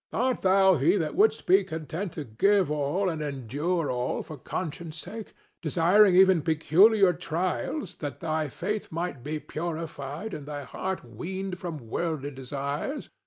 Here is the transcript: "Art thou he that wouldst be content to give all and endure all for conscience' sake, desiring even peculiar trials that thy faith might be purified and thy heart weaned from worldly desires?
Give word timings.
"Art 0.11 0.41
thou 0.41 0.77
he 0.77 0.97
that 0.97 1.13
wouldst 1.13 1.45
be 1.45 1.63
content 1.63 2.13
to 2.13 2.23
give 2.23 2.71
all 2.71 3.07
and 3.07 3.21
endure 3.21 3.91
all 3.91 4.23
for 4.23 4.35
conscience' 4.35 4.97
sake, 4.97 5.31
desiring 5.61 6.15
even 6.15 6.41
peculiar 6.41 7.13
trials 7.13 7.93
that 7.97 8.19
thy 8.19 8.49
faith 8.49 8.91
might 8.91 9.21
be 9.21 9.37
purified 9.37 10.33
and 10.33 10.47
thy 10.47 10.63
heart 10.63 11.05
weaned 11.05 11.59
from 11.59 11.87
worldly 11.87 12.31
desires? 12.31 13.11